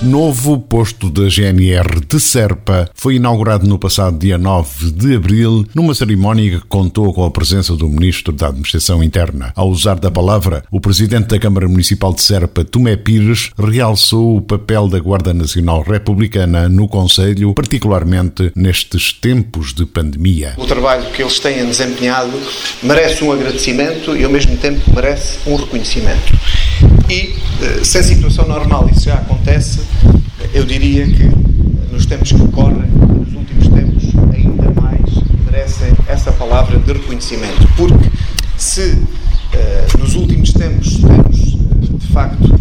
[0.00, 5.92] Novo posto da GNR de Serpa foi inaugurado no passado dia 9 de abril, numa
[5.92, 9.52] cerimónia que contou com a presença do Ministro da Administração Interna.
[9.56, 14.40] Ao usar da palavra, o Presidente da Câmara Municipal de Serpa, Tomé Pires, realçou o
[14.40, 20.54] papel da Guarda Nacional Republicana no Conselho, particularmente nestes tempos de pandemia.
[20.58, 22.40] O trabalho que eles têm desempenhado
[22.84, 26.38] merece um agradecimento e, ao mesmo tempo, merece um reconhecimento.
[27.08, 29.80] E, eh, sem situação normal, isso já acontece,
[30.52, 31.24] eu diria que
[31.90, 34.04] nos tempos que correm, nos últimos tempos,
[34.34, 35.00] ainda mais
[35.46, 37.66] merecem essa palavra de reconhecimento.
[37.78, 38.10] Porque
[38.58, 39.02] se
[39.54, 41.38] eh, nos últimos tempos temos,
[41.98, 42.60] de facto,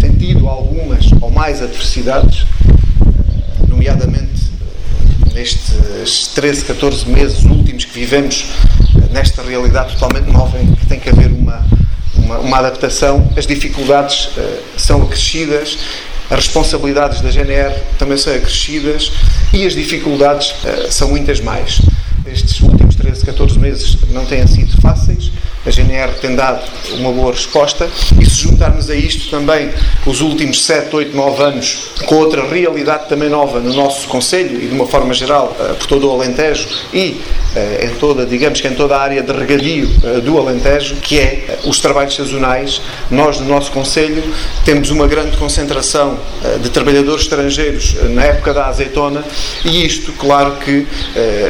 [0.00, 2.46] sentido algumas ou mais adversidades,
[3.00, 4.48] eh, nomeadamente
[5.34, 8.46] nestes 13, 14 meses últimos que vivemos
[9.10, 11.27] nesta realidade totalmente nova em que tem que haver
[12.28, 15.78] uma uma, adaptação, as dificuldades uh, são acrescidas,
[16.30, 19.10] as responsabilidades da GNR também são acrescidas
[19.52, 21.80] e as dificuldades uh, são muitas mais.
[22.26, 25.32] Estes últimos 13, 14 meses não têm sido fáceis,
[25.64, 26.62] a GNR tem dado
[26.98, 27.88] uma boa resposta.
[28.20, 29.70] E se juntarmos a isto também
[30.06, 34.68] os últimos 7, 8, 9 anos com outra realidade também nova no nosso Conselho e
[34.68, 37.20] de uma forma geral uh, por todo o Alentejo e
[37.84, 41.58] em toda, digamos que em toda a área de regadio uh, do Alentejo, que é
[41.64, 42.80] os trabalhos sazonais.
[43.10, 44.22] Nós no nosso Conselho
[44.64, 46.18] temos uma grande concentração
[46.62, 49.24] de trabalhadores estrangeiros na época da azeitona
[49.64, 50.86] e isto, claro que,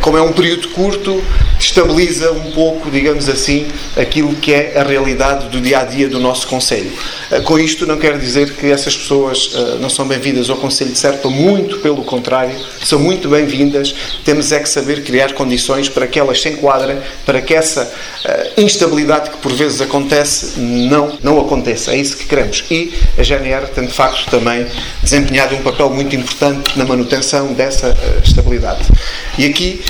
[0.00, 1.22] como é um período curto,
[1.60, 3.66] estabiliza um pouco, digamos assim,
[3.96, 6.90] aquilo que é a realidade do dia a dia do nosso Conselho.
[7.30, 10.90] Eh, com isto, não quero dizer que essas pessoas eh, não são bem-vindas ao Conselho
[10.90, 13.94] de Serpa, muito pelo contrário, são muito bem-vindas.
[14.24, 17.92] Temos é que saber criar condições para que elas se enquadrem, para que essa
[18.24, 21.92] eh, instabilidade que por vezes acontece não, não aconteça.
[21.92, 22.64] É isso que queremos.
[22.70, 24.66] E a GNR tem, de facto, também
[25.02, 28.84] desempenhado um papel muito importante na manutenção dessa estabilidade.
[29.38, 29.82] E aqui,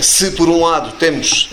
[0.00, 1.48] se por um lado temos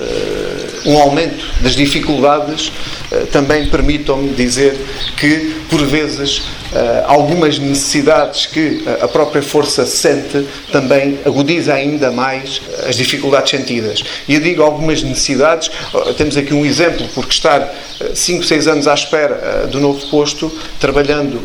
[0.86, 2.72] um aumento das dificuldades
[3.14, 4.76] eh, também permitam-me dizer
[5.18, 6.63] que, por vezes, eh,
[7.06, 14.04] algumas necessidades que a própria força sente também agudiza ainda mais as dificuldades sentidas.
[14.28, 15.70] E eu digo algumas necessidades,
[16.18, 17.74] temos aqui um exemplo, porque estar
[18.14, 21.40] 5, eh, 6 anos à espera do novo posto, trabalhando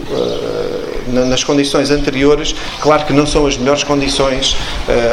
[1.08, 4.56] nas condições anteriores, claro que não são as melhores condições,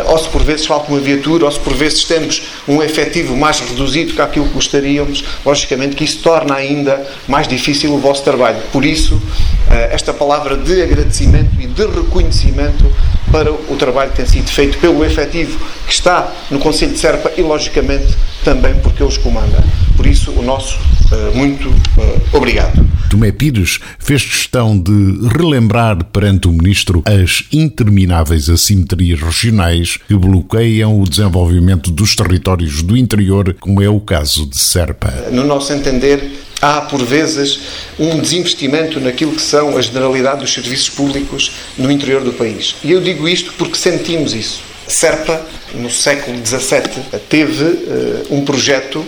[0.07, 3.59] ou se por vezes falta uma viatura, ou se por vezes temos um efetivo mais
[3.59, 8.57] reduzido que aquilo que gostaríamos, logicamente que isso torna ainda mais difícil o vosso trabalho.
[8.71, 9.21] Por isso,
[9.53, 12.91] eh, esta palavra de agradecimento e de reconhecimento
[13.31, 17.31] para o trabalho que tem sido feito pelo efetivo que está no Conselho de Serpa
[17.37, 19.63] e, logicamente, também porque ele os comanda.
[19.97, 20.77] Por isso, o nosso
[21.11, 22.84] uh, muito uh, obrigado.
[23.15, 24.91] Tomé Pires fez questão de
[25.37, 32.97] relembrar perante o Ministro as intermináveis assimetrias regionais que bloqueiam o desenvolvimento dos territórios do
[32.97, 35.13] interior, como é o caso de Serpa.
[35.31, 36.29] No nosso entender,
[36.61, 37.57] há por vezes
[37.97, 42.75] um desinvestimento naquilo que são a generalidade dos serviços públicos no interior do país.
[42.83, 44.61] E eu digo isto porque sentimos isso.
[44.85, 45.41] Serpa,
[45.73, 49.05] no século XVII, teve uh, um projeto,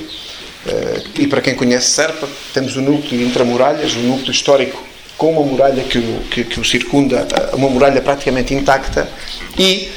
[1.17, 4.83] e para quem conhece Serpa, temos o núcleo intramuralhas, o núcleo histórico
[5.17, 9.09] com uma muralha que o, que, que o circunda, eh, uma muralha praticamente intacta,
[9.57, 9.89] e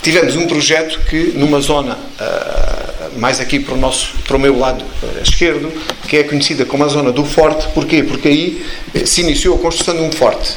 [0.00, 4.56] tivemos um projeto que, numa zona uh, mais aqui para o, nosso, para o meu
[4.56, 4.84] lado
[5.20, 5.72] esquerdo,
[6.08, 8.04] que é conhecida como a zona do Forte, porquê?
[8.04, 8.64] Porque aí
[9.04, 10.56] se iniciou a construção de um forte.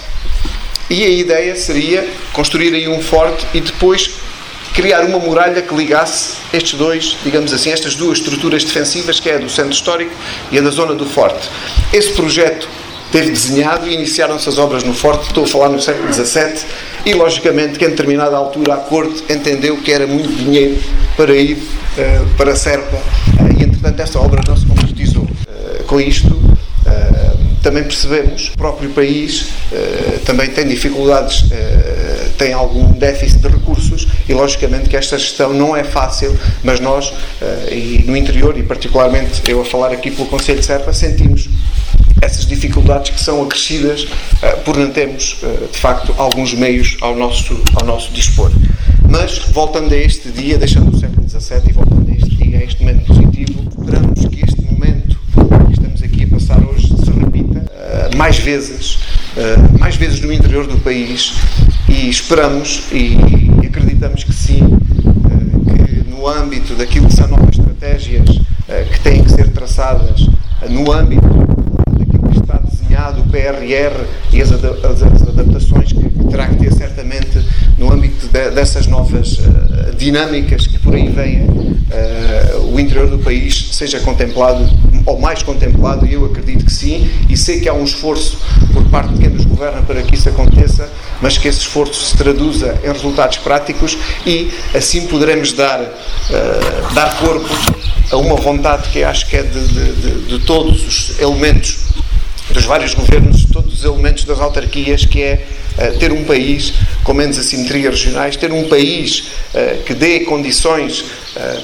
[0.88, 4.12] E a ideia seria construir aí um forte e depois
[4.74, 9.36] criar uma muralha que ligasse estes dois, digamos assim, estas duas estruturas defensivas, que é
[9.36, 10.14] a do centro histórico
[10.52, 11.50] e a da zona do forte.
[11.94, 12.68] Esse projeto
[13.12, 16.66] teve desenhado e iniciaram-se as obras no forte, estou a falar no século XVII,
[17.06, 20.82] e logicamente que em determinada altura a corte entendeu que era muito dinheiro
[21.18, 25.24] para ir uh, para Serpa, uh, e entretanto essa obra não se concretizou.
[25.24, 26.40] Uh, com isto,
[27.62, 29.50] também percebemos que o próprio país
[30.26, 31.46] também tem dificuldades
[32.42, 37.14] tem algum déficit de recursos e, logicamente, que esta gestão não é fácil, mas nós,
[37.40, 41.48] eh, e no interior, e particularmente eu a falar aqui pelo Conselho de Serpa, sentimos
[42.20, 47.16] essas dificuldades que são acrescidas uh, por não termos, uh, de facto, alguns meios ao
[47.16, 48.52] nosso, ao nosso dispor.
[49.08, 52.64] Mas, voltando a este dia, deixando o século XVII e voltando a este dia, a
[52.64, 55.18] este momento positivo, esperamos que este momento
[55.68, 57.72] que estamos aqui a passar hoje se repita
[58.16, 58.98] mais vezes
[59.80, 61.34] mais vezes no interior do país
[61.88, 63.18] e esperamos e
[63.66, 64.60] acreditamos que sim,
[65.66, 68.30] que no âmbito daquilo que são novas estratégias
[68.92, 70.28] que têm que ser traçadas,
[70.70, 71.28] no âmbito
[71.98, 77.42] daquilo que está desenhado, o PRR e as, adaptações que terá que ter certamente
[77.78, 79.40] no âmbito dessas novas
[79.98, 81.48] dinâmicas que por aí vêm,
[82.72, 84.66] o interior do país seja contemplado
[85.06, 88.38] ou mais contemplado, e eu acredito que sim, e sei que há um esforço
[88.74, 90.90] por parte de quem nos governa para que isso aconteça,
[91.22, 97.18] mas que esse esforço se traduza em resultados práticos e assim poderemos dar, uh, dar
[97.18, 97.50] corpo
[98.12, 101.78] a uma vontade que acho que é de, de, de, de todos os elementos
[102.54, 105.46] dos vários governos, todos os elementos das autarquias, que é
[105.78, 111.06] uh, ter um país com menos assimetrias regionais, ter um país uh, que dê condições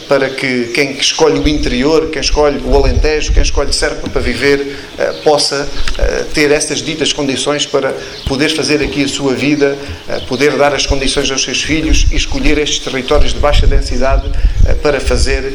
[0.07, 4.77] para que quem escolhe o interior, quem escolhe o Alentejo, quem escolhe Serpa para viver,
[5.23, 5.67] possa
[6.33, 7.93] ter essas ditas condições para
[8.25, 9.77] poder fazer aqui a sua vida,
[10.27, 14.31] poder dar as condições aos seus filhos e escolher estes territórios de baixa densidade
[14.75, 15.53] para fazer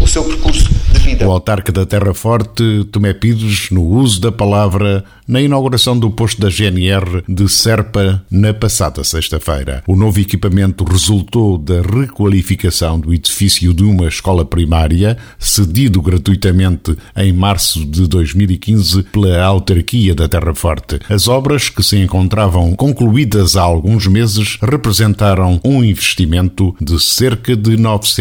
[0.00, 1.26] o seu percurso de vida.
[1.26, 6.40] O autarca da Terra Forte, Tomé Pidos, no uso da palavra na inauguração do posto
[6.40, 9.82] da GNR de Serpa na passada sexta-feira.
[9.86, 17.32] O novo equipamento resultou da requalificação do edifício de uma escola primária, cedido gratuitamente em
[17.32, 21.00] março de 2015 pela autarquia da Terra Forte.
[21.08, 27.76] As obras, que se encontravam concluídas há alguns meses, representaram um investimento de cerca de
[27.76, 28.11] 900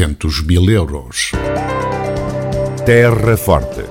[0.42, 1.34] mil euros.
[2.86, 3.84] Terra Forte.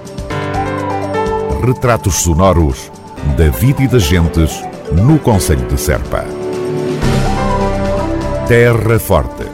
[1.63, 2.91] Retratos sonoros
[3.37, 4.51] da vida e das gentes
[4.93, 6.25] no Conselho de Serpa.
[8.49, 9.45] Terra Forte.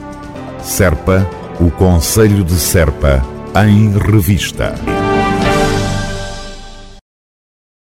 [0.63, 1.29] Serpa,
[1.59, 3.27] o Conselho de Serpa,
[3.67, 4.96] em revista.